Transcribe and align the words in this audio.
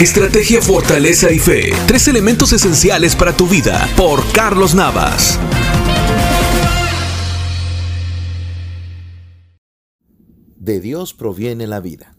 Estrategia, 0.00 0.62
fortaleza 0.62 1.30
y 1.30 1.38
fe. 1.38 1.74
Tres 1.86 2.08
elementos 2.08 2.54
esenciales 2.54 3.14
para 3.14 3.36
tu 3.36 3.46
vida. 3.46 3.86
Por 3.98 4.22
Carlos 4.32 4.74
Navas. 4.74 5.38
De 10.56 10.80
Dios 10.80 11.12
proviene 11.12 11.66
la 11.66 11.80
vida. 11.80 12.16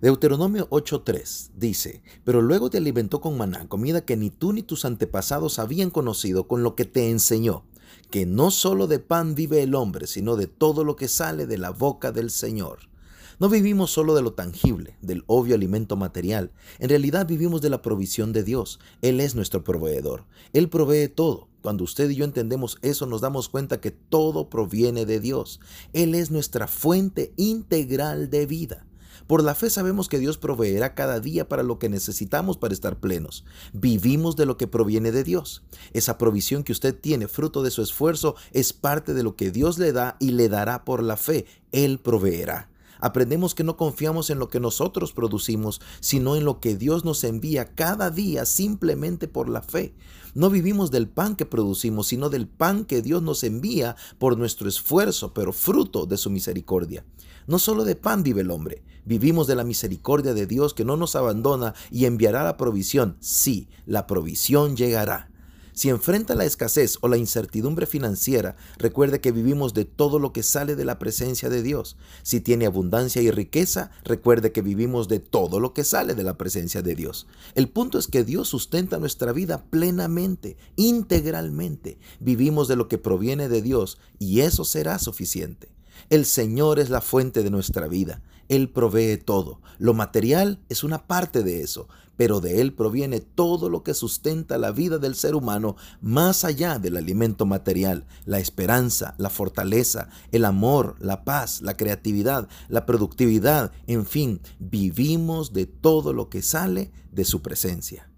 Deuteronomio 0.00 0.66
8:3 0.70 1.52
dice, 1.54 2.02
pero 2.24 2.42
luego 2.42 2.68
te 2.68 2.78
alimentó 2.78 3.20
con 3.20 3.38
maná, 3.38 3.68
comida 3.68 4.04
que 4.04 4.16
ni 4.16 4.30
tú 4.30 4.52
ni 4.52 4.64
tus 4.64 4.84
antepasados 4.84 5.60
habían 5.60 5.90
conocido, 5.90 6.48
con 6.48 6.64
lo 6.64 6.74
que 6.74 6.84
te 6.84 7.10
enseñó, 7.10 7.64
que 8.10 8.26
no 8.26 8.50
solo 8.50 8.88
de 8.88 8.98
pan 8.98 9.36
vive 9.36 9.62
el 9.62 9.76
hombre, 9.76 10.08
sino 10.08 10.34
de 10.34 10.48
todo 10.48 10.82
lo 10.82 10.96
que 10.96 11.06
sale 11.06 11.46
de 11.46 11.58
la 11.58 11.70
boca 11.70 12.10
del 12.10 12.32
Señor. 12.32 12.92
No 13.40 13.48
vivimos 13.48 13.90
solo 13.90 14.14
de 14.14 14.22
lo 14.22 14.32
tangible, 14.32 14.96
del 15.02 15.24
obvio 15.26 15.56
alimento 15.56 15.96
material. 15.96 16.52
En 16.78 16.88
realidad 16.88 17.26
vivimos 17.26 17.60
de 17.60 17.70
la 17.70 17.82
provisión 17.82 18.32
de 18.32 18.44
Dios. 18.44 18.78
Él 19.02 19.20
es 19.20 19.34
nuestro 19.34 19.64
proveedor. 19.64 20.24
Él 20.52 20.68
provee 20.68 21.08
todo. 21.08 21.48
Cuando 21.60 21.82
usted 21.82 22.10
y 22.10 22.16
yo 22.16 22.24
entendemos 22.24 22.78
eso, 22.82 23.06
nos 23.06 23.22
damos 23.22 23.48
cuenta 23.48 23.80
que 23.80 23.90
todo 23.90 24.50
proviene 24.50 25.06
de 25.06 25.18
Dios. 25.18 25.60
Él 25.92 26.14
es 26.14 26.30
nuestra 26.30 26.68
fuente 26.68 27.32
integral 27.36 28.30
de 28.30 28.46
vida. 28.46 28.86
Por 29.26 29.42
la 29.42 29.54
fe 29.54 29.70
sabemos 29.70 30.08
que 30.08 30.18
Dios 30.18 30.36
proveerá 30.36 30.94
cada 30.94 31.18
día 31.18 31.48
para 31.48 31.62
lo 31.62 31.78
que 31.78 31.88
necesitamos 31.88 32.58
para 32.58 32.74
estar 32.74 33.00
plenos. 33.00 33.44
Vivimos 33.72 34.36
de 34.36 34.44
lo 34.44 34.58
que 34.58 34.66
proviene 34.66 35.10
de 35.10 35.24
Dios. 35.24 35.62
Esa 35.94 36.18
provisión 36.18 36.62
que 36.62 36.72
usted 36.72 36.94
tiene, 36.94 37.26
fruto 37.26 37.62
de 37.62 37.70
su 37.70 37.82
esfuerzo, 37.82 38.36
es 38.52 38.74
parte 38.74 39.14
de 39.14 39.22
lo 39.22 39.34
que 39.34 39.50
Dios 39.50 39.78
le 39.78 39.92
da 39.92 40.16
y 40.20 40.32
le 40.32 40.50
dará 40.50 40.84
por 40.84 41.02
la 41.02 41.16
fe. 41.16 41.46
Él 41.72 41.98
proveerá. 41.98 42.68
Aprendemos 43.04 43.54
que 43.54 43.64
no 43.64 43.76
confiamos 43.76 44.30
en 44.30 44.38
lo 44.38 44.48
que 44.48 44.60
nosotros 44.60 45.12
producimos, 45.12 45.82
sino 46.00 46.36
en 46.36 46.46
lo 46.46 46.58
que 46.58 46.74
Dios 46.74 47.04
nos 47.04 47.22
envía 47.22 47.74
cada 47.74 48.08
día 48.08 48.46
simplemente 48.46 49.28
por 49.28 49.50
la 49.50 49.60
fe. 49.60 49.94
No 50.32 50.48
vivimos 50.48 50.90
del 50.90 51.06
pan 51.06 51.36
que 51.36 51.44
producimos, 51.44 52.06
sino 52.06 52.30
del 52.30 52.48
pan 52.48 52.86
que 52.86 53.02
Dios 53.02 53.22
nos 53.22 53.44
envía 53.44 53.94
por 54.18 54.38
nuestro 54.38 54.70
esfuerzo, 54.70 55.34
pero 55.34 55.52
fruto 55.52 56.06
de 56.06 56.16
su 56.16 56.30
misericordia. 56.30 57.04
No 57.46 57.58
solo 57.58 57.84
de 57.84 57.94
pan 57.94 58.22
vive 58.22 58.40
el 58.40 58.50
hombre, 58.50 58.82
vivimos 59.04 59.46
de 59.46 59.56
la 59.56 59.64
misericordia 59.64 60.32
de 60.32 60.46
Dios 60.46 60.72
que 60.72 60.86
no 60.86 60.96
nos 60.96 61.14
abandona 61.14 61.74
y 61.90 62.06
enviará 62.06 62.42
la 62.42 62.56
provisión. 62.56 63.18
Sí, 63.20 63.68
la 63.84 64.06
provisión 64.06 64.78
llegará. 64.78 65.28
Si 65.74 65.88
enfrenta 65.88 66.36
la 66.36 66.44
escasez 66.44 66.98
o 67.00 67.08
la 67.08 67.16
incertidumbre 67.16 67.86
financiera, 67.86 68.56
recuerde 68.78 69.20
que 69.20 69.32
vivimos 69.32 69.74
de 69.74 69.84
todo 69.84 70.20
lo 70.20 70.32
que 70.32 70.44
sale 70.44 70.76
de 70.76 70.84
la 70.84 71.00
presencia 71.00 71.50
de 71.50 71.64
Dios. 71.64 71.96
Si 72.22 72.40
tiene 72.40 72.66
abundancia 72.66 73.20
y 73.22 73.32
riqueza, 73.32 73.90
recuerde 74.04 74.52
que 74.52 74.62
vivimos 74.62 75.08
de 75.08 75.18
todo 75.18 75.58
lo 75.58 75.74
que 75.74 75.82
sale 75.82 76.14
de 76.14 76.22
la 76.22 76.38
presencia 76.38 76.80
de 76.80 76.94
Dios. 76.94 77.26
El 77.56 77.68
punto 77.68 77.98
es 77.98 78.06
que 78.06 78.22
Dios 78.22 78.48
sustenta 78.48 79.00
nuestra 79.00 79.32
vida 79.32 79.64
plenamente, 79.64 80.56
integralmente. 80.76 81.98
Vivimos 82.20 82.68
de 82.68 82.76
lo 82.76 82.86
que 82.86 82.98
proviene 82.98 83.48
de 83.48 83.60
Dios 83.60 83.98
y 84.20 84.42
eso 84.42 84.64
será 84.64 85.00
suficiente. 85.00 85.74
El 86.08 86.24
Señor 86.24 86.78
es 86.78 86.88
la 86.88 87.00
fuente 87.00 87.42
de 87.42 87.50
nuestra 87.50 87.88
vida. 87.88 88.22
Él 88.48 88.68
provee 88.70 89.16
todo. 89.16 89.60
Lo 89.78 89.94
material 89.94 90.60
es 90.68 90.84
una 90.84 91.06
parte 91.06 91.42
de 91.42 91.62
eso, 91.62 91.88
pero 92.16 92.40
de 92.40 92.60
Él 92.60 92.72
proviene 92.72 93.20
todo 93.20 93.68
lo 93.68 93.82
que 93.82 93.94
sustenta 93.94 94.58
la 94.58 94.70
vida 94.70 94.98
del 94.98 95.14
ser 95.14 95.34
humano 95.34 95.76
más 96.00 96.44
allá 96.44 96.78
del 96.78 96.96
alimento 96.96 97.46
material, 97.46 98.06
la 98.24 98.38
esperanza, 98.38 99.14
la 99.18 99.30
fortaleza, 99.30 100.08
el 100.32 100.44
amor, 100.44 100.96
la 101.00 101.24
paz, 101.24 101.60
la 101.62 101.76
creatividad, 101.76 102.48
la 102.68 102.86
productividad, 102.86 103.72
en 103.86 104.06
fin, 104.06 104.40
vivimos 104.58 105.52
de 105.52 105.66
todo 105.66 106.12
lo 106.12 106.28
que 106.28 106.42
sale 106.42 106.90
de 107.10 107.24
su 107.24 107.42
presencia. 107.42 108.08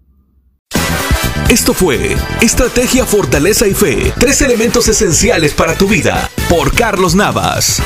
Esto 1.49 1.73
fue 1.73 2.15
Estrategia, 2.41 3.05
Fortaleza 3.05 3.67
y 3.67 3.73
Fe, 3.73 4.13
tres 4.19 4.41
elementos 4.41 4.89
esenciales 4.89 5.53
para 5.53 5.77
tu 5.77 5.87
vida, 5.87 6.29
por 6.49 6.75
Carlos 6.75 7.15
Navas. 7.15 7.81